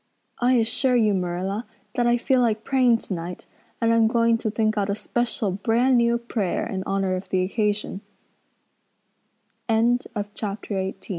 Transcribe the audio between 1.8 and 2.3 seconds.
that I